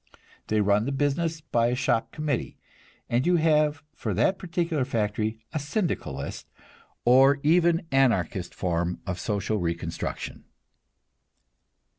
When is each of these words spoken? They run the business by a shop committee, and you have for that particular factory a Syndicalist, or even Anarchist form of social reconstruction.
They 0.47 0.61
run 0.61 0.85
the 0.85 0.91
business 0.91 1.41
by 1.41 1.67
a 1.67 1.75
shop 1.75 2.11
committee, 2.11 2.57
and 3.07 3.27
you 3.27 3.35
have 3.35 3.83
for 3.93 4.15
that 4.15 4.39
particular 4.39 4.83
factory 4.83 5.37
a 5.53 5.59
Syndicalist, 5.59 6.47
or 7.05 7.39
even 7.43 7.85
Anarchist 7.91 8.55
form 8.55 8.99
of 9.05 9.19
social 9.19 9.59
reconstruction. 9.59 10.45